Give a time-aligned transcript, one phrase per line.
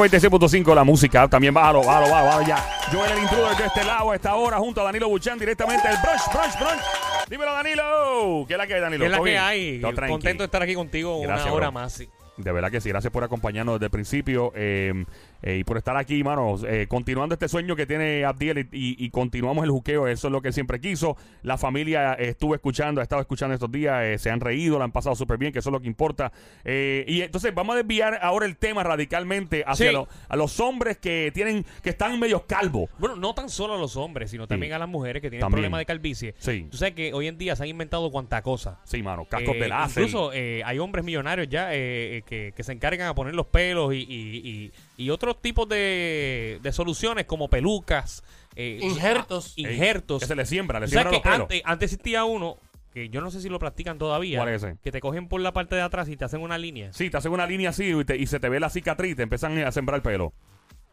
[0.00, 1.28] 96.5 la música.
[1.28, 2.56] También bájalo, bájalo, bájalo, bájalo ya.
[2.92, 5.98] Joel el intruder de este lado a esta hora junto a Danilo Buchan directamente del
[5.98, 6.82] brunch, brunch, brunch.
[7.28, 8.44] Dímelo, Danilo.
[8.48, 9.02] ¿Qué es la que hay, Danilo?
[9.02, 9.80] ¿Qué es la ¿Todo que hay?
[10.08, 11.80] Contento de estar aquí contigo Gracias, una hora bro.
[11.80, 11.92] más.
[11.92, 12.08] sí.
[12.36, 15.04] De verdad que sí, gracias por acompañarnos desde el principio eh,
[15.42, 16.56] eh, y por estar aquí, mano.
[16.66, 20.32] eh, continuando este sueño que tiene Abdiel y, y- y continuamos el juqueo, eso es
[20.32, 21.16] lo que siempre quiso.
[21.42, 24.92] La familia estuvo escuchando, ha estado escuchando estos días, eh, se han reído, la han
[24.92, 26.32] pasado súper bien, que eso es lo que importa.
[26.64, 29.92] Y entonces vamos a desviar ahora el tema radicalmente hacia Sí.
[29.92, 32.88] lo- a los hombres que tienen que están medio calvos.
[32.98, 35.56] Bueno, no tan solo a los hombres, sino también a las mujeres que tienen También.
[35.56, 36.34] problemas de calvicie.
[36.38, 36.66] Sí.
[36.70, 38.80] Tú sabes que hoy en día se han inventado cuanta cosa.
[38.84, 40.04] Sí, mano, cascos de láser.
[40.04, 43.98] Incluso hay hombres millonarios ya eh, que, que se encargan a poner los pelos y,
[43.98, 48.22] y, y- y otros tipos de, de soluciones como pelucas,
[48.56, 49.48] eh, Injertos.
[49.58, 50.20] ah, injertos.
[50.22, 51.40] Que se le siembra, le siembran los pelos.
[51.40, 52.56] antes, antes existía uno
[52.94, 54.38] que yo no sé si lo practican todavía.
[54.38, 54.76] ¿Cuál es ese?
[54.82, 57.16] Que te cogen por la parte de atrás y te hacen una línea Sí, te
[57.18, 59.70] hacen una línea así y, te- y se te ve la cicatriz, te empiezan a
[59.72, 60.32] sembrar pelo.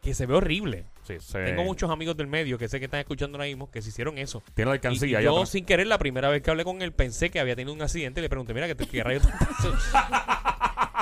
[0.00, 0.84] que se ve horrible.
[1.02, 3.82] Sí, se- Tengo muchos amigos del medio que sé que están escuchando ahora mismo que
[3.82, 4.42] se hicieron eso.
[4.54, 5.48] Tiene la alcancía y yo, atrás.
[5.50, 8.20] sin querer, la primera vez que hablé con él, pensé que había tenido un accidente
[8.20, 9.32] y le pregunté, mira, que, te- qué rayos te?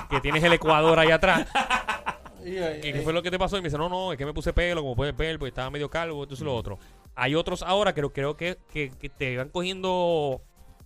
[0.08, 1.46] que tienes el Ecuador ahí atrás.
[2.44, 3.56] Y, eh, ¿Y qué fue lo que te pasó?
[3.56, 5.68] Y me dice, no, no, es que me puse pelo, como puedes ver, porque estaba
[5.68, 6.78] medio calvo, entonces lo otro.
[7.16, 10.40] Hay otros ahora que creo que, que, que te van cogiendo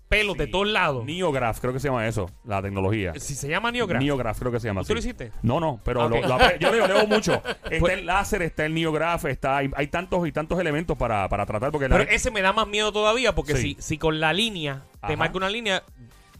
[0.08, 1.04] pelos de todos lados.
[1.04, 3.12] Neograph, creo que se llama eso, la tecnología.
[3.16, 4.02] Si se llama Neograph.
[4.02, 4.92] Neograph, creo que se llama ¿Tú así.
[4.94, 5.32] lo hiciste?
[5.42, 6.12] No, no, pero Ok.
[6.22, 7.34] lo- lo yo leo, leo mucho.
[7.44, 11.28] Está Pues- el láser, está el Neograph, está, hay, hay tantos y tantos elementos para,
[11.28, 13.74] para tratar porque Pero ese me da más miedo todavía porque Sí.
[13.76, 15.82] si, si con la línea te marca una línea,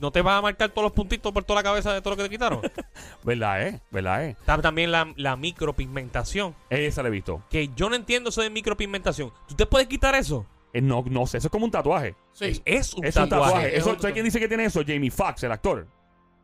[0.01, 2.17] no te vas a marcar todos los puntitos por toda la cabeza de todo lo
[2.17, 2.61] que te quitaron.
[3.23, 3.81] ¿Verdad, eh?
[3.91, 4.31] ¿Verdad, eh?
[4.31, 6.55] Está también la, la micropigmentación.
[6.71, 7.43] Esa la he visto.
[7.51, 9.33] Que yo no entiendo eso de micropigmentación.
[9.49, 10.47] ¿Tú te puedes quitar eso?
[10.73, 12.15] Eh, no, no sé, eso es como un tatuaje.
[12.33, 12.63] sí.
[12.65, 13.77] Es un Es un tatuaje.
[13.77, 14.83] Eso, ¿Sabes quién dice que tiene eso?
[14.87, 15.87] Jamie Foxx, el actor.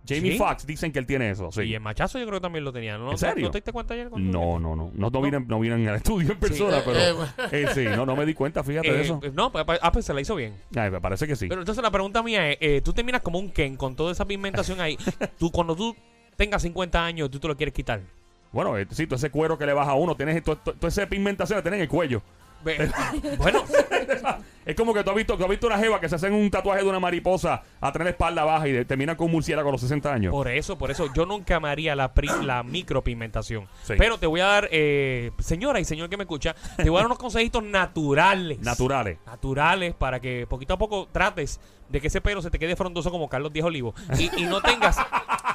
[0.06, 0.38] Jamie ¿Sí?
[0.38, 1.50] Foxx dicen que él tiene eso.
[1.52, 1.62] Sí.
[1.62, 2.96] Y el machazo yo creo que también lo tenía.
[2.98, 3.46] ¿No, ¿En serio?
[3.46, 4.08] ¿No te diste cuenta ayer?
[4.08, 4.90] cuando- No, no, no.
[4.94, 6.98] No, no, vine, no el estudio en persona, Eh, pero.
[6.98, 9.20] eh, eh, sí, no, no me di cuenta, fíjate de Eh, eso.
[9.34, 10.54] No, pues, ah, pues se la hizo bien.
[10.74, 11.48] Ay, me parece que sí.
[11.48, 14.25] Pero entonces la pregunta mía es, eh, tú terminas como un Ken con toda esa
[14.25, 14.97] pigmentación ahí.
[15.38, 15.94] tú cuando tú
[16.36, 18.00] tengas 50 años, tú te lo quieres quitar.
[18.52, 21.06] Bueno, sí, todo ese cuero que le baja a uno, tienes to- to- toda esa
[21.06, 22.22] pigmentación la tienes en el cuello.
[23.39, 23.62] Bueno,
[24.65, 26.50] Es como que tú has visto, tú has visto una jeva que se hacen un
[26.50, 29.69] tatuaje de una mariposa a tener la espalda baja y de- termina con un murciélago
[29.69, 30.33] a los 60 años.
[30.33, 33.69] por eso, por eso, yo nunca me haría la, pri- la micropigmentación.
[33.84, 33.94] Sí.
[33.97, 37.00] Pero te voy a dar, eh, señora y señor que me escucha, te voy a
[37.00, 38.59] dar unos consejitos naturales.
[38.61, 39.19] Naturales.
[39.25, 43.12] naturales para que poquito a poco trates de que ese pelo se te quede frondoso
[43.12, 44.99] como Carlos Díaz Olivo y, y no tengas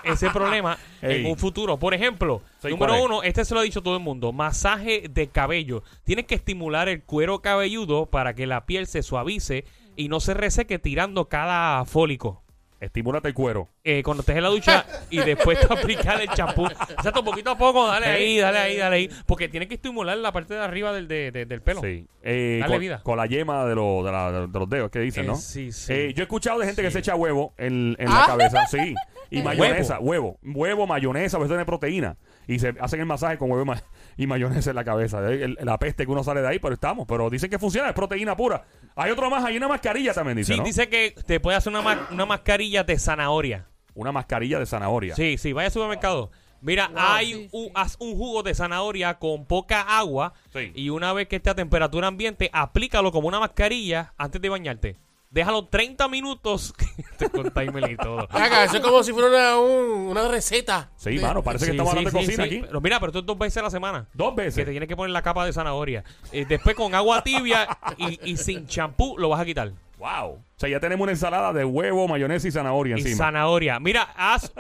[0.04, 1.22] ese problema Ey.
[1.26, 1.78] en un futuro.
[1.78, 5.84] Por ejemplo, número uno, este se lo ha dicho todo el mundo, masaje de cabello.
[6.04, 10.34] Tienes que estimular el cuero cabelludo para que la piel se suavice y no se
[10.34, 12.44] reseque tirando cada fólico.
[12.80, 13.68] Estimúlate el cuero.
[13.84, 16.66] Eh, cuando estés en la ducha y después te aplicar el champú.
[16.66, 19.10] Exacto, poquito a poco, dale ahí, dale ahí, dale ahí.
[19.28, 21.80] Porque tienes que estimular la parte de arriba del, de- de- del pelo.
[21.82, 22.08] Sí.
[22.24, 23.02] Eh, Dale con, vida.
[23.04, 25.36] con la yema de, lo- de, la- de los dedos, que dicen, Eh, ¿no?
[25.36, 25.94] sí, sí.
[25.94, 26.94] Eh, yo he escuchado de gente que Sí.
[26.94, 28.28] se echa huevo en, en la Ah.
[28.28, 28.96] cabeza, sí.
[29.32, 30.38] Y mayonesa, huevo.
[30.44, 32.18] Huevo, mayonesa, a veces tiene proteína.
[32.48, 33.82] Y se hacen el masaje con huevo y ma-
[34.18, 35.20] y mayonesa en la cabeza.
[35.32, 37.08] El- la peste que uno sale de ahí, pero estamos.
[37.08, 38.66] Pero dicen que funciona, es proteína pura.
[38.96, 40.66] Hay otro más, hay una mascarilla también, dice, Sí, ¿no?
[40.66, 43.68] dice que te puede hacer una, ma- una mascarilla de zanahoria.
[43.94, 45.16] Una mascarilla de zanahoria.
[45.16, 46.30] Sí, sí, vaya al supermercado.
[46.62, 47.72] Mira, Wow, hay sí, un, sí.
[47.74, 50.72] haz un jugo de zanahoria con poca agua Sí.
[50.76, 54.98] y una vez que esté a temperatura ambiente, aplícalo como una mascarilla antes de bañarte.
[55.32, 56.74] Déjalo 30 minutos
[57.18, 58.28] te con timer y todo.
[58.66, 60.90] Eso es como si fuera una, un- una receta.
[60.98, 62.56] Sí, De- mano, parece que Sí, estamos sí, hablando de sí, cocina sí.
[62.58, 62.66] aquí.
[62.68, 64.08] Pero mira, pero esto es dos veces a la semana.
[64.14, 64.66] Dos Que veces.
[64.66, 66.04] te tienes que poner la capa de zanahoria.
[66.34, 67.66] Eh, después con agua tibia
[67.98, 69.72] y, y sin champú lo vas a quitar.
[69.98, 70.44] Wow.
[70.62, 73.18] O sea, ya tenemos una ensalada de huevo, mayonesa y zanahoria Y encima.
[73.18, 73.80] zanahoria.
[73.80, 74.54] Mira, haz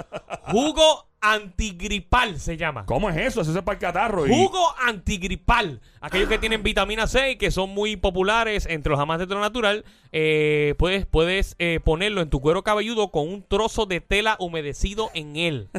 [0.47, 2.88] jugo antigripal se llama.
[2.88, 3.41] ¿Cómo es eso?
[3.41, 4.25] Eso es para el catarro.
[4.25, 5.79] y- Jugo antigripal.
[6.01, 9.41] Aquellos que tienen vitamina C y que son muy populares entre los amantes de lo
[9.41, 14.35] natural, eh, puedes, puedes eh, ponerlo en tu cuero cabelludo con un trozo de tela
[14.40, 15.69] humedecido en él.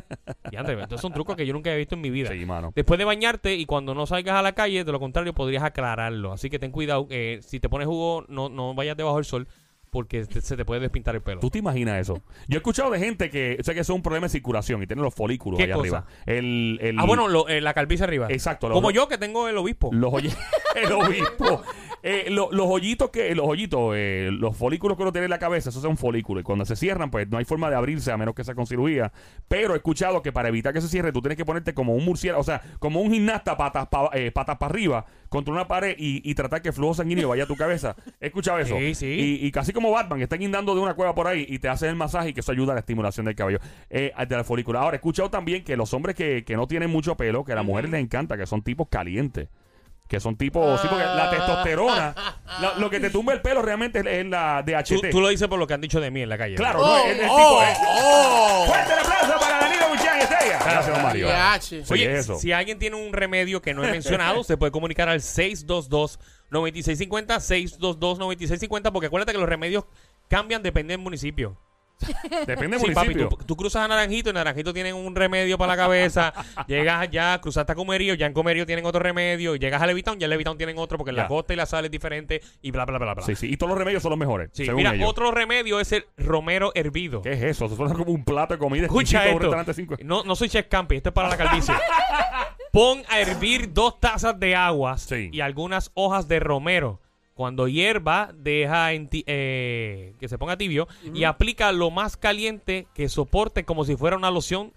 [0.52, 2.30] Y André, estos son trucos que yo nunca he visto en mi vida.
[2.30, 2.70] Sí, mano.
[2.76, 6.32] Después de bañarte y cuando no salgas a la calle, de lo contrario, podrías aclararlo.
[6.32, 7.08] Así que ten cuidado.
[7.10, 9.48] eh, si te pones jugo, no, no vayas debajo del sol
[9.92, 11.38] porque te- se te puede despintar el pelo.
[11.40, 12.22] ¿Tú te imaginas eso?
[12.48, 14.86] Yo he escuchado de gente que, sé que eso es un problema de circulación y
[14.86, 15.98] tiene los folículos ¿Qué allá cosa?
[15.98, 16.06] arriba.
[16.24, 18.26] El, el- Ah, bueno, lo- eh, la calvicie arriba.
[18.30, 19.90] Exacto, lo- Como lo- yo que tengo el obispo.
[19.92, 20.30] Los oye,
[20.76, 21.62] el obispo.
[22.04, 25.38] Eh, lo- los hoyitos que, los hoyitos, eh, los folículos que uno tiene en la
[25.38, 26.40] cabeza, eso es un folículo.
[26.40, 28.66] Y cuando se cierran, pues no hay forma de abrirse a menos que sea con
[28.66, 29.12] cirugía.
[29.48, 32.04] Pero he escuchado que para evitar que se cierre, tú tienes que ponerte como un
[32.04, 36.28] murciélago, o sea, como un gimnasta patas para patas para arriba contra una pared y,
[36.28, 37.94] y tratar que el flujo sanguíneo vaya a tu cabeza.
[38.20, 38.76] He escuchado eso.
[38.76, 39.06] Sí, sí.
[39.40, 41.88] Y, y casi como Batman, están guindando de una cueva por ahí y te hacen
[41.90, 43.58] el masaje y que eso ayuda a la estimulación del cabello,
[43.90, 44.80] eh, de la folícula.
[44.80, 47.54] Ahora, he escuchado también que los hombres que, que no tienen mucho pelo, que a
[47.54, 49.48] las mujeres les encanta, que son tipos calientes.
[50.12, 52.14] Que son tipos, sí, porque la testosterona,
[52.60, 55.10] la- lo que te tumba el pelo realmente es, es la Tú, DHT.
[55.10, 56.54] tú lo dices por lo que han dicho de mí en la calle.
[56.54, 58.64] Claro, Oh, no, es el tipo oh, de- oh.
[58.66, 60.58] ¡Fuerte el aplauso para Danilo Buchan Estrella!
[60.62, 61.28] Gracias, don Mario.
[61.62, 61.82] Sí.
[61.88, 62.38] Oye, eso.
[62.38, 66.18] si alguien tiene un remedio que no he mencionado, se puede comunicar al 622-9650,
[67.80, 69.84] 622-9650, porque acuérdate que los remedios
[70.28, 71.56] cambian dependiendo del municipio.
[72.46, 73.28] Depende del Sí, papi, municipio.
[73.28, 76.32] tú, tú cruzas a Naranjito y Naranjito tienen un remedio para la cabeza.
[76.66, 79.54] llegas allá, cruzaste a Comerío, ya en Comerío tienen otro remedio.
[79.56, 81.90] Llegas a Levitown, ya en Levitown tienen otro porque la costa y la sal es
[81.90, 83.22] diferente y bla, bla, bla, bla.
[83.24, 83.52] Sí, sí.
[83.52, 85.08] Y todos los remedios son los mejores, Sí, según mira, ellos.
[85.08, 87.22] otro remedio es el romero hervido.
[87.22, 87.66] ¿Qué es eso?
[87.66, 89.72] Eso suena como un plato de comida Escucha un esto.
[89.74, 89.96] cinco.
[90.02, 91.74] No, no soy chef Campi, esto es para la calvicie.
[92.72, 95.28] Pon a hervir dos tazas de agua Sí.
[95.30, 97.00] y algunas hojas de romero.
[97.42, 102.86] Cuando hierva, deja en ti- eh, que se ponga tibio y aplica lo más caliente
[102.94, 104.72] que soporte como si fuera una loción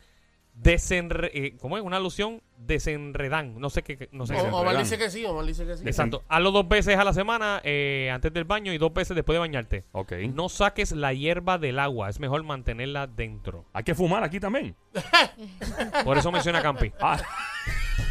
[0.56, 1.84] desenre eh, ¿Cómo es?
[1.84, 3.60] Una loción desenredan.
[3.60, 4.10] No sé qué.
[4.12, 4.40] No sé qué.
[4.42, 5.84] O- Omar dice que sí, Omar dice que sí.
[5.86, 6.24] Exacto.
[6.28, 9.40] Hazlo dos veces a la semana eh, antes del baño y dos veces después de
[9.42, 9.84] bañarte.
[9.92, 10.14] Ok.
[10.34, 12.10] No saques la hierba del agua.
[12.10, 13.66] Es mejor mantenerla dentro.
[13.74, 14.76] Hay que fumar aquí también.
[16.04, 16.92] Por eso menciona Campi.
[17.00, 17.22] Ah,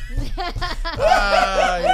[0.98, 1.84] Ay.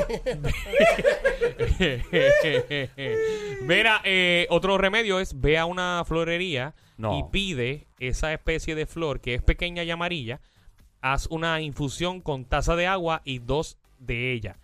[3.62, 7.18] Mira, eh, otro remedio es ve a una florería No.
[7.18, 10.40] y pide esa especie de flor que es pequeña y amarilla.
[11.02, 14.56] Haz una infusión con taza de agua y dos de ella.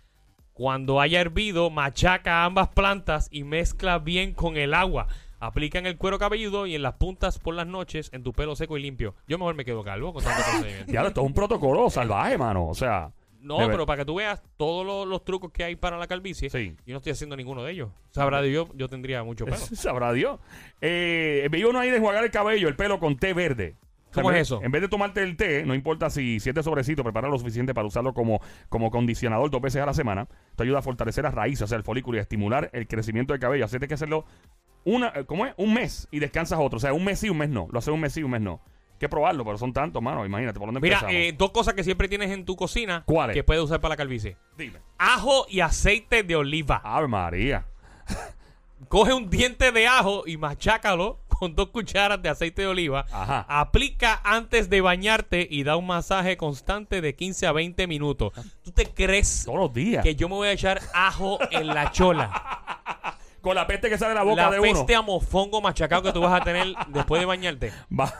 [0.53, 5.07] Cuando haya hervido, machaca ambas plantas y mezcla bien con el agua.
[5.39, 8.55] Aplica en el cuero cabelludo y en las puntas por las noches en tu pelo
[8.55, 9.13] seco y limpio.
[9.27, 10.85] Yo mejor me quedo calvo con tanto procedimiento.
[10.91, 12.67] diablo, esto es un protocolo salvaje, mano.
[12.67, 13.11] O sea.
[13.47, 16.49] No, pero para que tú veas todos los, los trucos que hay para la calvicie,
[16.49, 16.75] Sí.
[16.85, 17.89] yo no estoy haciendo ninguno de ellos.
[18.11, 19.57] Sabrá Dios, yo tendría mucho pelo.
[19.73, 20.39] Sabrá Dios.
[20.81, 23.75] Eh, uno ahí de enjuagar el cabello, el pelo con té verde.
[24.13, 24.61] ¿Cómo es eso?
[24.63, 27.87] En vez de tomarte el té, no importa si siete sobrecito, prepara lo suficiente para
[27.87, 30.27] usarlo como, como condicionador dos veces a la semana.
[30.55, 33.33] Te ayuda a fortalecer las raíces, o sea, el folículo y a estimular el crecimiento
[33.33, 33.65] del cabello.
[33.65, 34.25] Así que tienes que hacerlo
[34.85, 35.53] una, ¿cómo es?
[35.57, 36.77] Un mes y descansas otro.
[36.77, 37.67] O sea, un mes sí, un mes no.
[37.71, 38.61] Lo haces un mes sí, un mes no.
[38.99, 40.25] Que probarlo, pero son tantos, mano.
[40.25, 41.13] Imagínate, ¿por dónde Mira, empezamos?
[41.15, 43.35] eh, dos cosas que siempre tienes en tu cocina ¿Cuáles?
[43.35, 44.37] que puedes usar para la calvicie.
[44.57, 44.79] Dime.
[44.97, 46.81] Ajo y aceite de oliva.
[46.83, 47.65] Ave María.
[48.89, 53.05] Coge un diente de ajo y machácalo con dos cucharas de aceite de oliva.
[53.11, 53.45] Ajá.
[53.49, 58.33] Aplica antes de bañarte y da un masaje constante de 15 a 20 minutos.
[58.63, 60.03] ¿Tú te crees Todos los días.
[60.03, 63.17] que yo me voy a echar ajo en la chola?
[63.41, 64.71] Con la peste que sale de la boca la de uno.
[64.71, 67.71] peste a mofongo machacado que tú vas a tener después de bañarte.
[67.99, 68.13] Va-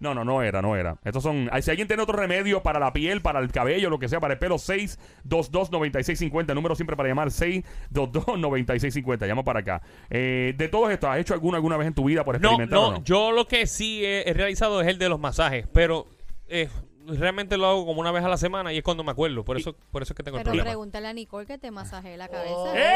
[0.00, 0.96] No, no, no era, no era.
[1.04, 1.48] Estos son.
[1.60, 4.32] Si alguien tiene otro remedio para la piel, para el cabello, lo que sea, para
[4.34, 6.48] el pelo, 622-9650.
[6.48, 9.26] El número siempre para llamar 622-9650.
[9.26, 9.82] Llama para acá.
[10.08, 12.78] Eh, de todo esto, ¿has hecho alguna alguna vez en tu vida por No, experimentar
[12.78, 13.04] o no, no?
[13.04, 16.06] yo lo que sí he, he realizado es el de los masajes, pero
[16.48, 16.68] eh,
[17.06, 19.44] realmente lo hago como una vez a la semana y es cuando me acuerdo.
[19.44, 22.16] Por eso, por eso es que tengo el Pero pregúntale a Nicole que te masajee
[22.16, 22.54] la cabeza.
[22.54, 22.72] Oh.
[22.74, 22.90] ¡Eh!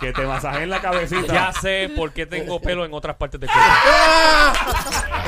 [0.00, 1.32] Que te masajeen la cabecita.
[1.32, 3.70] Ya sé por qué tengo pelo en otras partes del cuerpo.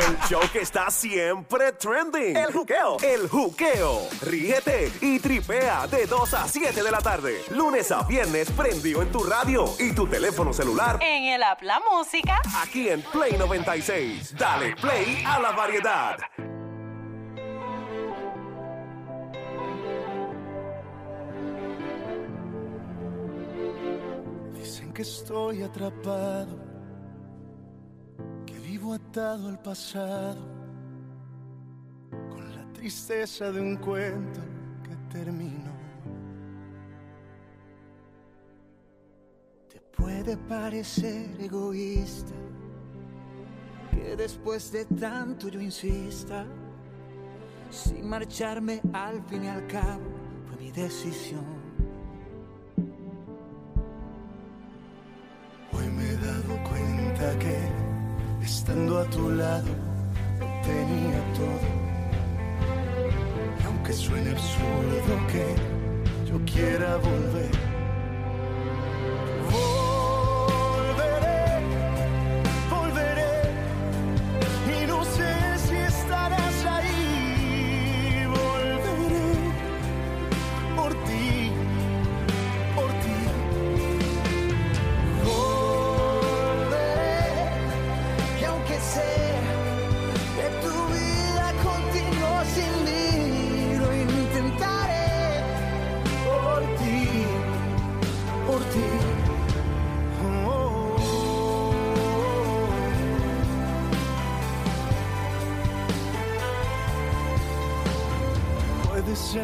[0.08, 2.36] El show que está siempre trending.
[2.36, 2.96] El juqueo.
[3.02, 4.00] El juqueo.
[4.22, 7.42] Ríete y tripea de 2 a 7 de la tarde.
[7.50, 10.98] Lunes a viernes prendido en tu radio y tu teléfono celular.
[11.02, 12.40] En el app La Música.
[12.62, 14.34] Aquí en Play 96.
[14.36, 16.16] Dale play a la variedad.
[24.94, 26.58] Que estoy atrapado,
[28.44, 30.46] que vivo atado al pasado,
[32.10, 34.40] con la tristeza de un cuento
[34.82, 35.72] que terminó.
[39.70, 42.34] Te puede parecer egoísta
[43.90, 46.44] que después de tanto yo insista,
[47.70, 50.04] sin marcharme al fin y al cabo
[50.46, 51.51] fue mi decisión.
[58.62, 59.72] Estando a tu lado
[60.38, 61.68] lo tenía todo.
[63.66, 65.46] Aunque suene absurdo que
[66.30, 67.50] yo quiera volver,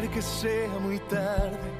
[0.07, 1.78] Que sea muy tarde